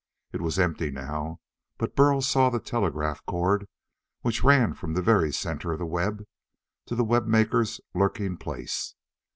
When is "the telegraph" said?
2.49-3.23